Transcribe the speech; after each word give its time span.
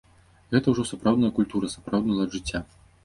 Гэта 0.53 0.67
ўжо 0.73 0.85
сапраўдная 0.91 1.31
культура, 1.37 1.69
сапраўдны 1.75 2.19
лад 2.21 2.29
жыцця. 2.39 2.65